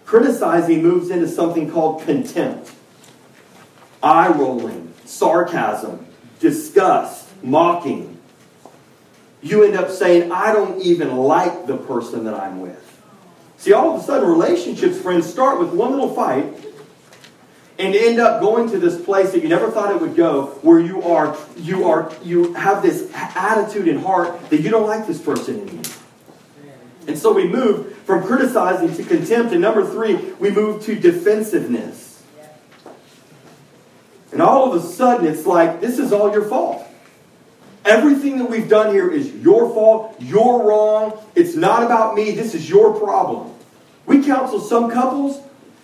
[0.05, 2.71] criticizing moves into something called contempt,
[4.03, 6.05] eye rolling, sarcasm,
[6.39, 8.17] disgust, mocking.
[9.41, 12.81] You end up saying, I don't even like the person that I'm with.
[13.57, 16.53] See, all of a sudden, relationships, friends, start with one little fight
[17.77, 20.79] and end up going to this place that you never thought it would go where
[20.79, 25.21] you are you are you have this attitude in heart that you don't like this
[25.21, 25.83] person anymore
[27.07, 29.51] and so we move from criticizing to contempt.
[29.51, 32.23] And number three, we move to defensiveness.
[34.31, 36.85] And all of a sudden, it's like, this is all your fault.
[37.85, 40.15] Everything that we've done here is your fault.
[40.19, 41.19] You're wrong.
[41.35, 42.31] It's not about me.
[42.31, 43.53] This is your problem.
[44.05, 45.41] We counsel some couples,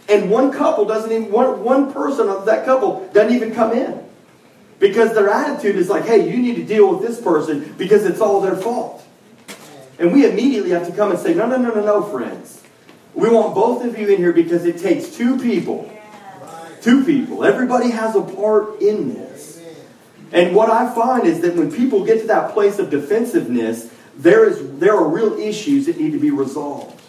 [0.10, 4.04] and one couple doesn't even, one, one person of that couple doesn't even come in.
[4.80, 8.20] Because their attitude is like, hey, you need to deal with this person because it's
[8.20, 9.06] all their fault.
[10.02, 12.60] And we immediately have to come and say, no, no, no, no, no, friends.
[13.14, 15.96] We want both of you in here because it takes two people.
[16.82, 17.46] Two people.
[17.46, 19.62] Everybody has a part in this.
[20.32, 24.50] And what I find is that when people get to that place of defensiveness, there
[24.50, 27.00] is there are real issues that need to be resolved.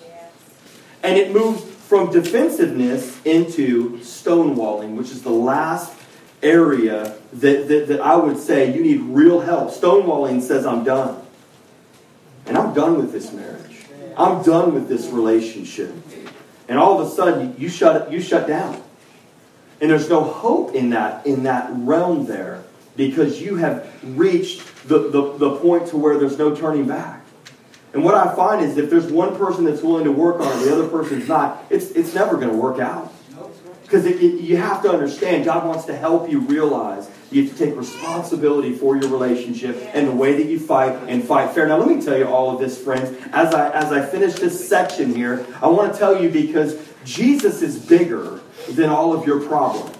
[1.03, 5.99] And it moves from defensiveness into stonewalling, which is the last
[6.43, 9.71] area that, that, that I would say you need real help.
[9.71, 11.23] Stonewalling says, I'm done.
[12.47, 13.87] And I'm done with this marriage.
[14.17, 15.95] I'm done with this relationship.
[16.69, 18.83] And all of a sudden, you shut, you shut down.
[19.81, 22.63] And there's no hope in that, in that realm there
[22.97, 27.25] because you have reached the, the, the point to where there's no turning back.
[27.93, 30.65] And what I find is if there's one person that's willing to work on it,
[30.65, 33.13] the other person's not, it's, it's never going to work out.
[33.93, 37.77] Because you have to understand, God wants to help you realize you have to take
[37.77, 41.69] responsibility for your relationship and the way that you fight and fight fair.
[41.69, 43.15] Now, let me tell you all of this, friends.
[43.33, 46.75] As I, as I finish this section here, I want to tell you because
[47.05, 49.95] Jesus is bigger than all of your problems.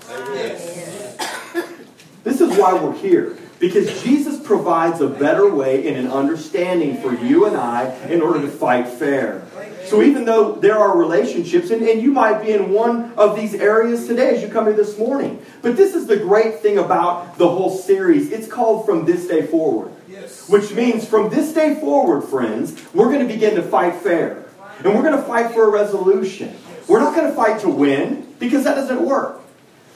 [2.25, 3.37] This is why we're here.
[3.63, 8.41] Because Jesus provides a better way and an understanding for you and I in order
[8.41, 9.47] to fight fair.
[9.85, 13.55] So even though there are relationships, and, and you might be in one of these
[13.55, 17.39] areas today as you come here this morning, but this is the great thing about
[17.39, 18.33] the whole series.
[18.33, 19.93] It's called From This Day Forward.
[20.09, 20.49] Yes.
[20.49, 24.45] Which means from this day forward, friends, we're going to begin to fight fair.
[24.79, 26.57] And we're going to fight for a resolution.
[26.89, 29.41] We're not going to fight to win because that doesn't work.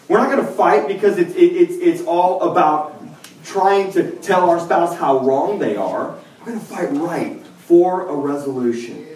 [0.07, 2.93] We're not going to fight because it's, it, it's, it's all about
[3.47, 6.19] trying to tell our spouse how wrong they are.
[6.41, 9.07] We're going to fight right for a resolution.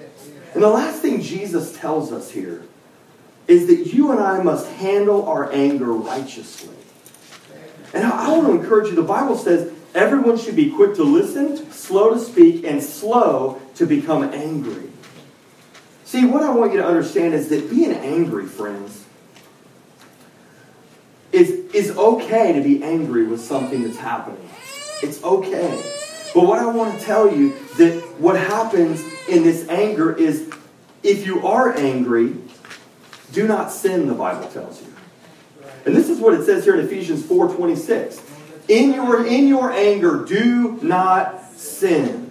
[0.54, 2.62] And the last thing Jesus tells us here
[3.46, 6.74] is that you and I must handle our anger righteously.
[7.92, 11.70] And I want to encourage you, the Bible says everyone should be quick to listen,
[11.72, 14.90] slow to speak, and slow to become angry.
[16.04, 18.99] See, what I want you to understand is that being angry, friends,
[21.32, 24.48] is, is okay to be angry with something that's happening.
[25.02, 25.82] It's okay.
[26.34, 30.50] But what I want to tell you that what happens in this anger is
[31.02, 32.34] if you are angry,
[33.32, 34.88] do not sin, the Bible tells you.
[35.86, 38.20] And this is what it says here in Ephesians 4:26.
[38.68, 42.30] In your in your anger, do not sin.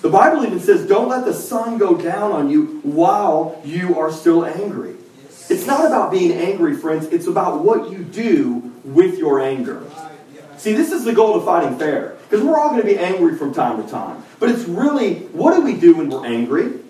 [0.00, 4.10] The Bible even says, don't let the sun go down on you while you are
[4.10, 4.96] still angry.
[5.52, 7.06] It's not about being angry, friends.
[7.08, 9.84] It's about what you do with your anger.
[10.56, 12.16] See, this is the goal of fighting fair.
[12.22, 14.24] Because we're all going to be angry from time to time.
[14.40, 16.80] But it's really, what do we do when we're angry?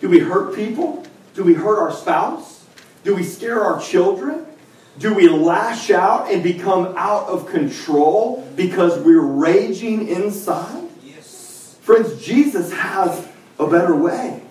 [0.00, 1.06] Do we hurt people?
[1.34, 2.66] Do we hurt our spouse?
[3.04, 4.44] Do we scare our children?
[4.98, 10.88] Do we lash out and become out of control because we're raging inside?
[11.04, 11.76] Yes.
[11.82, 13.28] Friends, Jesus has
[13.60, 14.42] a better way.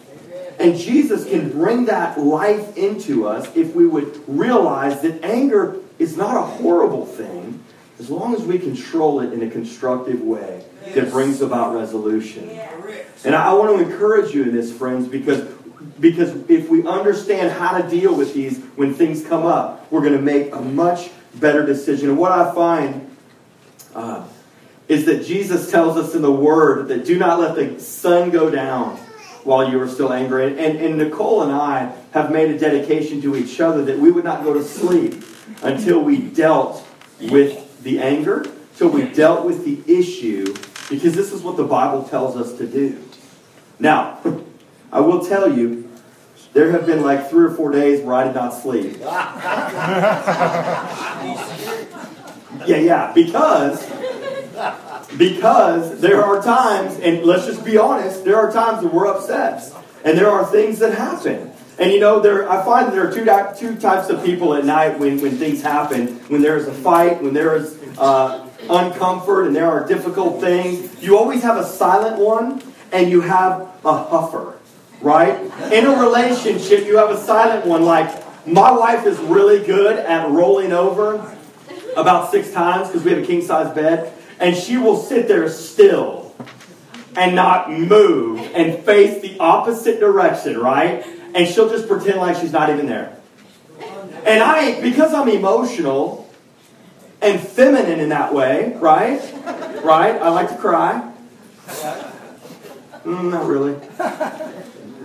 [0.59, 6.17] And Jesus can bring that life into us if we would realize that anger is
[6.17, 7.63] not a horrible thing
[7.97, 10.95] as long as we control it in a constructive way yes.
[10.95, 12.49] that brings about resolution.
[13.23, 15.41] And I want to encourage you in this, friends, because,
[15.99, 20.13] because if we understand how to deal with these when things come up, we're going
[20.13, 22.09] to make a much better decision.
[22.09, 23.15] And what I find
[23.95, 24.25] uh,
[24.87, 28.49] is that Jesus tells us in the Word that do not let the sun go
[28.49, 28.99] down
[29.49, 30.45] while you were still angry.
[30.45, 34.23] And, and Nicole and I have made a dedication to each other that we would
[34.23, 35.23] not go to sleep
[35.63, 36.87] until we dealt
[37.19, 40.53] with the anger, till we dealt with the issue,
[40.87, 43.03] because this is what the Bible tells us to do.
[43.79, 44.19] Now,
[44.91, 45.89] I will tell you,
[46.53, 48.99] there have been like three or four days where I did not sleep.
[52.67, 53.83] yeah, yeah, because
[55.17, 59.63] because there are times, and let's just be honest, there are times that we're upset.
[60.03, 61.51] And there are things that happen.
[61.77, 64.65] And you know, there I find that there are two, two types of people at
[64.65, 66.15] night when, when things happen.
[66.27, 71.01] When there is a fight, when there is uh, uncomfort, and there are difficult things.
[71.01, 74.55] You always have a silent one, and you have a huffer,
[75.01, 75.39] right?
[75.71, 77.83] In a relationship, you have a silent one.
[77.83, 81.35] Like, my wife is really good at rolling over
[81.95, 85.49] about six times because we have a king size bed and she will sit there
[85.49, 86.33] still
[87.15, 91.05] and not move and face the opposite direction, right?
[91.35, 93.17] And she'll just pretend like she's not even there.
[94.25, 96.29] And I, because I'm emotional
[97.21, 99.21] and feminine in that way, right?
[99.83, 100.15] Right?
[100.21, 101.11] I like to cry.
[103.03, 103.75] Mm, not really.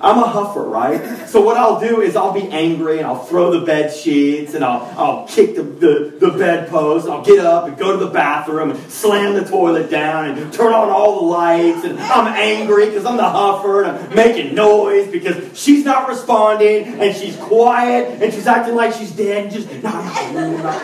[0.01, 1.29] I'm a huffer, right?
[1.29, 4.65] So what I'll do is I'll be angry and I'll throw the bed sheets and
[4.65, 7.09] I'll, I'll kick the, the, the bedpost.
[7.09, 10.73] I'll get up and go to the bathroom and slam the toilet down and turn
[10.73, 11.85] on all the lights.
[11.85, 17.01] And I'm angry because I'm the huffer and I'm making noise because she's not responding
[17.01, 20.83] and she's quiet and she's acting like she's dead and just not move, not.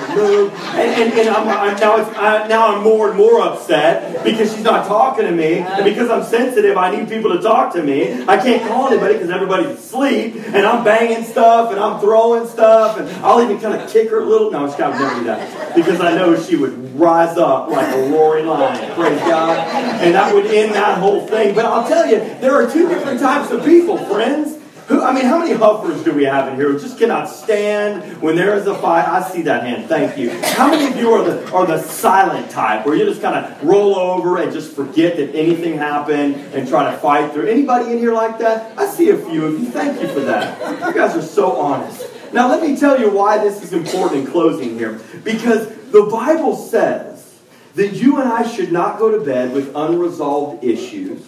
[0.76, 4.54] And, and, and I'm, I'm, now, it's, I, now I'm more and more upset because
[4.54, 5.58] she's not talking to me.
[5.58, 8.22] And because I'm sensitive, I need people to talk to me.
[8.24, 12.46] I can't call anybody anybody because everybody's asleep, and I'm banging stuff and I'm throwing
[12.48, 14.50] stuff, and I'll even kind of kick her a little.
[14.50, 18.10] No, she would never do that because I know she would rise up like a
[18.10, 18.94] roaring lion.
[18.94, 21.54] Praise God, and that would end that whole thing.
[21.54, 24.59] But I'll tell you, there are two different types of people, friends.
[24.90, 28.20] Who, I mean, how many huffers do we have in here who just cannot stand
[28.20, 29.06] when there is a fight?
[29.06, 29.88] I see that hand.
[29.88, 30.30] Thank you.
[30.42, 33.62] How many of you are the are the silent type where you just kind of
[33.62, 37.46] roll over and just forget that anything happened and try to fight through?
[37.46, 38.76] Anybody in here like that?
[38.76, 39.70] I see a few of you.
[39.70, 40.58] Thank you for that.
[40.84, 42.10] You guys are so honest.
[42.32, 45.00] Now, let me tell you why this is important in closing here.
[45.22, 47.38] Because the Bible says
[47.76, 51.24] that you and I should not go to bed with unresolved issues.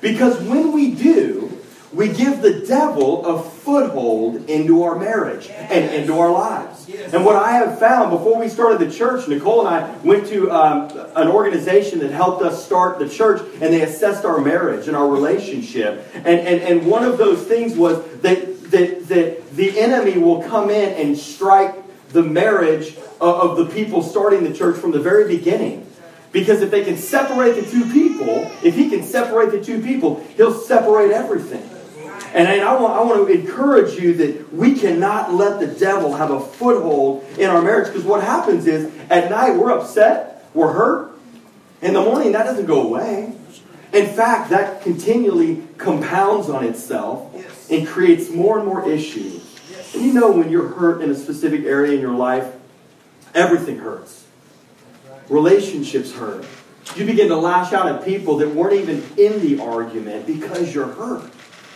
[0.00, 1.51] Because when we do,
[1.92, 6.88] we give the devil a foothold into our marriage and into our lives.
[6.88, 10.50] And what I have found before we started the church, Nicole and I went to
[10.50, 14.96] um, an organization that helped us start the church, and they assessed our marriage and
[14.96, 16.06] our relationship.
[16.14, 20.70] And, and, and one of those things was that, that, that the enemy will come
[20.70, 21.74] in and strike
[22.08, 25.86] the marriage of, of the people starting the church from the very beginning.
[26.32, 30.20] Because if they can separate the two people, if he can separate the two people,
[30.36, 31.68] he'll separate everything.
[32.34, 36.30] And I want, I want to encourage you that we cannot let the devil have
[36.30, 41.12] a foothold in our marriage because what happens is at night we're upset, we're hurt.
[41.82, 43.34] In the morning, that doesn't go away.
[43.92, 47.34] In fact, that continually compounds on itself
[47.70, 49.42] and creates more and more issues.
[49.94, 52.50] And you know, when you're hurt in a specific area in your life,
[53.34, 54.24] everything hurts.
[55.28, 56.46] Relationships hurt.
[56.96, 60.88] You begin to lash out at people that weren't even in the argument because you're
[60.88, 61.30] hurt.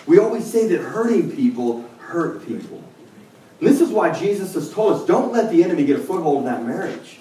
[0.07, 2.83] We always say that hurting people hurt people.
[3.59, 6.41] And this is why Jesus has told us don't let the enemy get a foothold
[6.41, 7.19] in that marriage.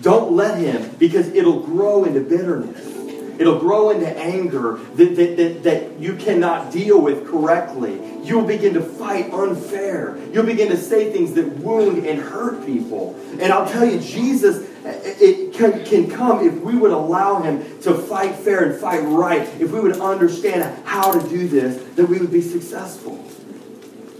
[0.00, 2.94] Don't let him, because it'll grow into bitterness.
[3.38, 8.00] It'll grow into anger that, that, that, that you cannot deal with correctly.
[8.22, 10.16] You'll begin to fight unfair.
[10.32, 13.18] You'll begin to say things that wound and hurt people.
[13.40, 17.94] And I'll tell you, Jesus it can, can come if we would allow him to
[17.94, 19.42] fight fair and fight right.
[19.60, 23.16] If we would understand how to do this, that we would be successful.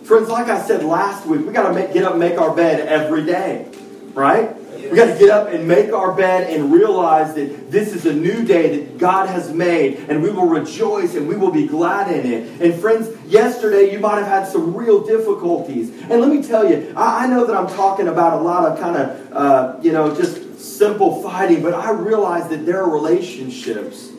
[0.04, 2.86] Friends, like I said last week, we got to get up and make our bed
[2.88, 3.68] every day,
[4.12, 4.54] right?
[4.90, 8.12] We got to get up and make our bed and realize that this is a
[8.12, 12.12] new day that God has made, and we will rejoice and we will be glad
[12.12, 12.60] in it.
[12.60, 15.88] And friends, yesterday you might have had some real difficulties.
[16.02, 18.78] And let me tell you, I, I know that I'm talking about a lot of
[18.78, 20.43] kind of, uh, you know, just
[20.84, 24.10] simple fighting, but I realize that there are relationships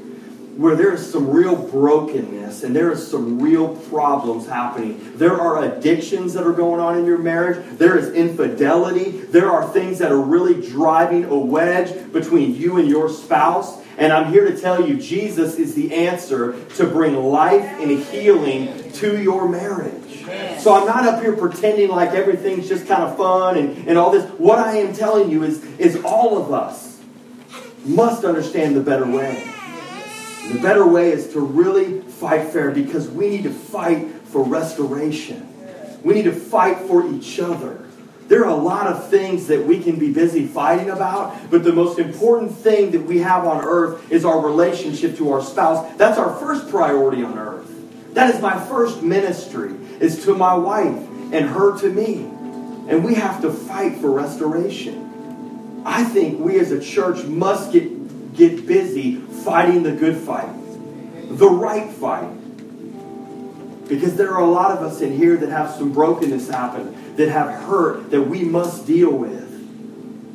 [0.58, 5.16] where there is some real brokenness and there is some real problems happening.
[5.16, 7.64] There are addictions that are going on in your marriage.
[7.78, 9.12] There is infidelity.
[9.12, 13.80] There are things that are really driving a wedge between you and your spouse.
[14.00, 18.92] And I'm here to tell you, Jesus is the answer to bring life and healing
[18.94, 20.05] to your marriage.
[20.60, 24.12] So I'm not up here pretending like everything's just kind of fun and, and all
[24.12, 24.30] this.
[24.40, 27.00] What I am telling you is, is all of us
[27.86, 29.48] must understand the better way.
[30.52, 35.52] The better way is to really fight fair because we need to fight for restoration.
[36.04, 37.86] We need to fight for each other.
[38.28, 41.74] There are a lot of things that we can be busy fighting about, but the
[41.74, 45.96] most important thing that we have on earth is our relationship to our spouse.
[45.98, 47.75] That's our first priority on earth.
[48.16, 50.98] That is my first ministry, is to my wife
[51.34, 52.24] and her to me.
[52.88, 55.84] And we have to fight for restoration.
[55.86, 60.50] I think we as a church must get, get busy fighting the good fight,
[61.30, 62.30] the right fight.
[63.90, 67.28] Because there are a lot of us in here that have some brokenness happen, that
[67.28, 69.44] have hurt that we must deal with.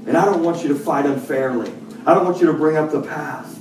[0.06, 1.72] And I don't want you to fight unfairly.
[2.04, 3.56] I don't want you to bring up the past.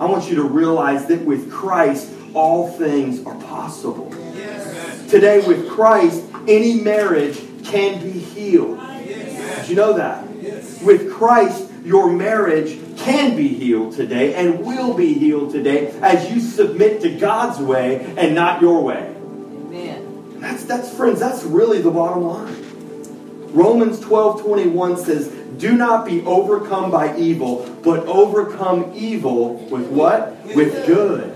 [0.00, 4.12] I want you to realize that with Christ, all things are possible.
[4.34, 5.10] Yes.
[5.10, 8.78] Today, with Christ, any marriage can be healed.
[8.78, 9.60] Yes.
[9.60, 10.26] Did you know that?
[10.40, 10.82] Yes.
[10.82, 16.40] With Christ, your marriage can be healed today and will be healed today as you
[16.40, 19.14] submit to God's way and not your way.
[19.16, 20.40] Amen.
[20.40, 23.52] That's that's friends, that's really the bottom line.
[23.52, 25.28] Romans 12 21 says,
[25.58, 30.44] Do not be overcome by evil, but overcome evil with what?
[30.46, 31.33] With good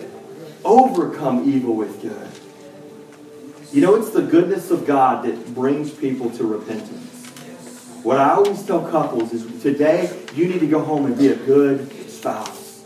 [0.64, 2.30] overcome evil with good.
[3.72, 7.26] You know, it's the goodness of God that brings people to repentance.
[8.02, 11.36] What I always tell couples is today, you need to go home and be a
[11.36, 12.84] good spouse.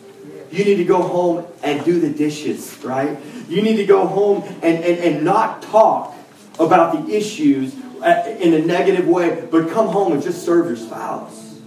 [0.51, 3.19] You need to go home and do the dishes, right?
[3.49, 6.15] You need to go home and, and, and not talk
[6.59, 10.77] about the issues uh, in a negative way, but come home and just serve your
[10.77, 11.61] spouse.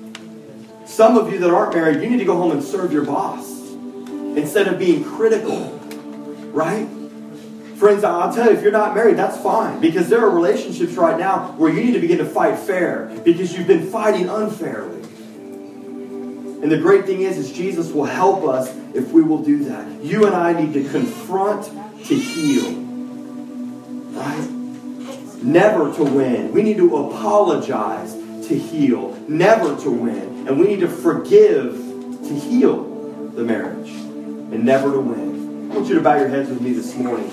[0.86, 3.50] Some of you that aren't married, you need to go home and serve your boss
[4.36, 5.80] instead of being critical
[6.56, 6.88] right?
[7.78, 9.82] Friends, I'll tell you, if you're not married, that's fine.
[9.82, 13.56] Because there are relationships right now where you need to begin to fight fair because
[13.56, 15.02] you've been fighting unfairly.
[16.64, 20.04] And the great thing is, is Jesus will help us if we will do that.
[20.04, 21.66] You and I need to confront
[22.06, 22.72] to heal.
[24.14, 24.50] Right?
[25.44, 26.54] Never to win.
[26.54, 28.14] We need to apologize
[28.48, 29.12] to heal.
[29.28, 30.48] Never to win.
[30.48, 32.84] And we need to forgive to heal
[33.36, 33.90] the marriage.
[33.90, 35.25] And never to win.
[35.76, 37.30] I want you to bow your heads with me this morning.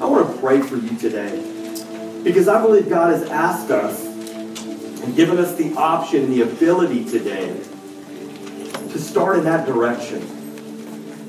[0.00, 2.22] I want to pray for you today.
[2.24, 7.48] Because I believe God has asked us and given us the option the ability today
[7.48, 10.22] to start in that direction.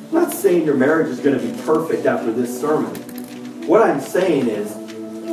[0.08, 2.96] I'm not saying your marriage is going to be perfect after this sermon.
[3.68, 4.72] What I'm saying is,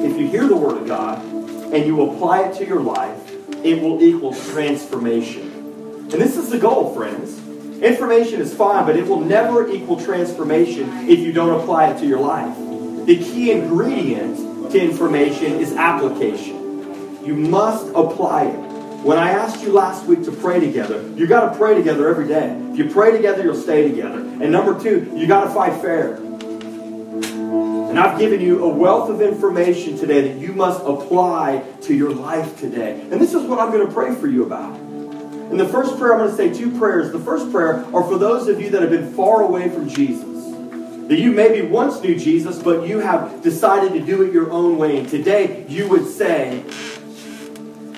[0.04, 3.30] if you hear the Word of God and you apply it to your life,
[3.64, 5.48] it will equal transformation.
[6.10, 7.40] And this is the goal, friends.
[7.82, 12.06] Information is fine, but it will never equal transformation if you don't apply it to
[12.06, 12.54] your life.
[13.06, 17.24] The key ingredient to information is application.
[17.24, 18.70] You must apply it.
[19.02, 22.28] When I asked you last week to pray together, you got to pray together every
[22.28, 22.54] day.
[22.70, 24.18] If you pray together, you'll stay together.
[24.18, 26.16] And number two, you got to fight fair.
[27.90, 32.12] And I've given you a wealth of information today that you must apply to your
[32.12, 33.00] life today.
[33.10, 34.78] And this is what I'm going to pray for you about.
[35.50, 37.10] In the first prayer, I'm going to say two prayers.
[37.10, 40.24] The first prayer are for those of you that have been far away from Jesus.
[41.08, 44.78] That you maybe once knew Jesus, but you have decided to do it your own
[44.78, 44.98] way.
[44.98, 46.62] And today you would say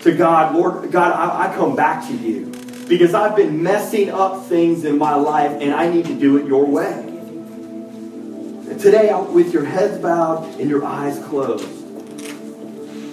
[0.01, 2.47] to God, Lord, God, I, I come back to you
[2.89, 6.47] because I've been messing up things in my life and I need to do it
[6.47, 7.09] your way.
[8.79, 11.69] Today, with your heads bowed and your eyes closed,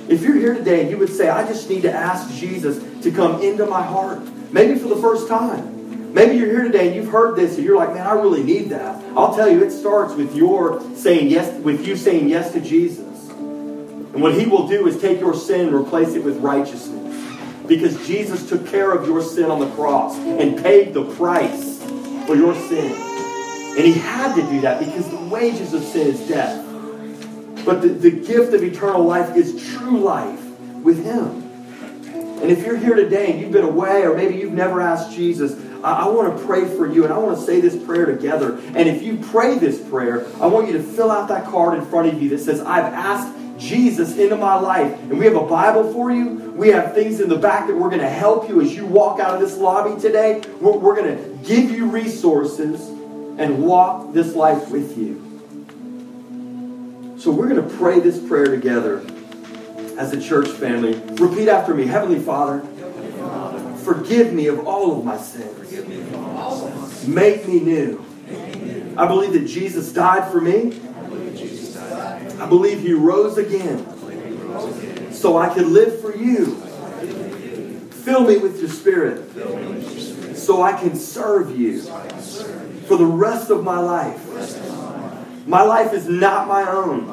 [0.09, 3.11] if you're here today and you would say, I just need to ask Jesus to
[3.11, 4.21] come into my heart,
[4.51, 6.13] maybe for the first time.
[6.13, 8.69] Maybe you're here today and you've heard this and you're like, man, I really need
[8.69, 8.95] that.
[9.15, 13.29] I'll tell you, it starts with your saying yes, with you saying yes to Jesus.
[13.29, 16.97] And what he will do is take your sin and replace it with righteousness.
[17.67, 21.79] Because Jesus took care of your sin on the cross and paid the price
[22.25, 22.91] for your sin.
[23.77, 26.65] And he had to do that because the wages of sin is death.
[27.63, 30.43] But the, the gift of eternal life is true life
[30.81, 31.38] with him.
[32.41, 35.53] And if you're here today and you've been away, or maybe you've never asked Jesus,
[35.83, 38.57] I, I want to pray for you, and I want to say this prayer together.
[38.57, 41.85] And if you pray this prayer, I want you to fill out that card in
[41.85, 44.93] front of you that says, I've asked Jesus into my life.
[45.01, 46.51] And we have a Bible for you.
[46.51, 49.19] We have things in the back that we're going to help you as you walk
[49.19, 50.41] out of this lobby today.
[50.61, 55.25] We're, we're going to give you resources and walk this life with you.
[57.17, 59.05] So we're going to pray this prayer together
[59.99, 60.93] as a church family.
[61.21, 62.61] Repeat after me Heavenly Father,
[63.83, 67.05] forgive me of all of my sins.
[67.05, 68.05] Make me new.
[68.97, 70.79] I believe that Jesus died for me.
[72.39, 73.85] I believe he rose again
[75.11, 76.55] so I could live for you.
[78.05, 79.25] Fill me with your spirit
[80.37, 84.25] so I can serve you for the rest of my life.
[85.45, 87.09] My life is not my own.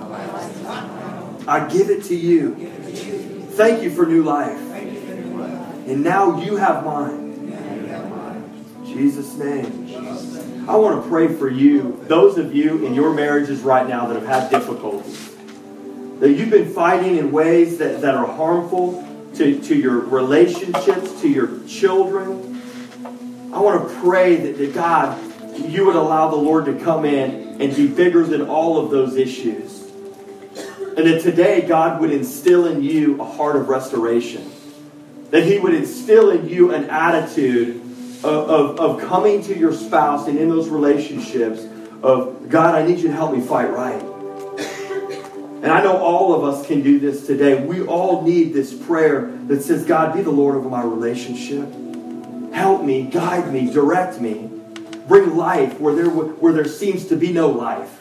[1.49, 2.76] I give it to you.
[3.57, 4.59] Thank you for new life.
[4.59, 7.15] And now you have mine.
[8.77, 10.69] In Jesus' name.
[10.69, 14.21] I want to pray for you, those of you in your marriages right now that
[14.21, 15.35] have had difficulties.
[16.21, 19.03] That you've been fighting in ways that, that are harmful
[19.37, 22.61] to, to your relationships, to your children.
[23.55, 25.19] I want to pray that, that God,
[25.57, 29.17] you would allow the Lord to come in and be bigger than all of those
[29.17, 29.86] issues.
[30.97, 34.51] And that today God would instill in you a heart of restoration.
[35.31, 37.83] That He would instill in you an attitude
[38.25, 41.63] of, of, of coming to your spouse and in those relationships
[42.03, 44.03] of, God, I need you to help me fight right.
[45.63, 47.61] And I know all of us can do this today.
[47.65, 51.69] We all need this prayer that says, God, be the Lord over my relationship.
[52.53, 54.51] Help me, guide me, direct me.
[55.09, 57.96] Bring life where there, where there seems to be no life.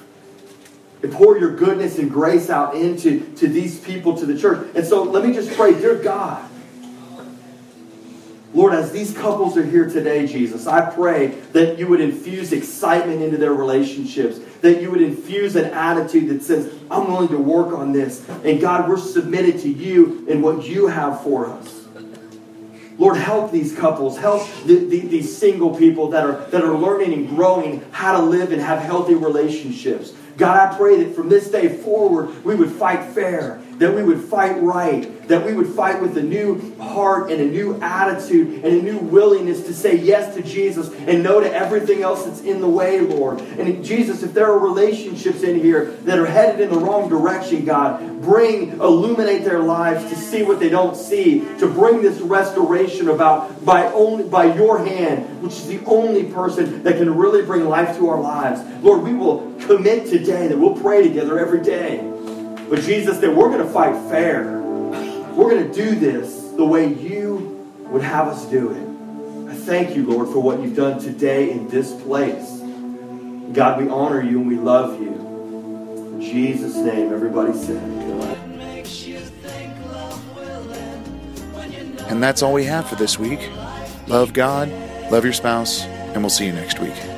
[1.05, 4.67] And pour your goodness and grace out into to these people, to the church.
[4.73, 6.43] And so let me just pray, dear God,
[8.55, 13.21] Lord, as these couples are here today, Jesus, I pray that you would infuse excitement
[13.21, 17.71] into their relationships, that you would infuse an attitude that says, I'm willing to work
[17.71, 18.27] on this.
[18.43, 21.85] And God, we're submitted to you and what you have for us.
[22.97, 27.13] Lord, help these couples, help the, the, these single people that are, that are learning
[27.13, 30.13] and growing how to live and have healthy relationships.
[30.37, 34.21] God, I pray that from this day forward, we would fight fair, that we would
[34.21, 38.65] fight right, that we would fight with a new heart and a new attitude and
[38.65, 42.61] a new willingness to say yes to Jesus and no to everything else that's in
[42.61, 43.41] the way, Lord.
[43.41, 47.65] And Jesus, if there are relationships in here that are headed in the wrong direction,
[47.65, 53.09] God, bring, illuminate their lives to see what they don't see, to bring this restoration
[53.09, 57.67] about by only by your hand, which is the only person that can really bring
[57.67, 58.61] life to our lives.
[58.83, 62.14] Lord, we will commit today that we'll pray together every day.
[62.69, 64.59] But Jesus, said, we're going to fight fair.
[65.33, 69.51] We're going to do this the way you would have us do it.
[69.51, 72.61] I thank you, Lord, for what you've done today in this place.
[73.53, 75.09] God, we honor you and we love you.
[75.09, 77.81] In Jesus' name, everybody said.
[82.09, 83.49] And that's all we have for this week.
[84.07, 84.69] Love God,
[85.11, 87.14] love your spouse, and we'll see you next week.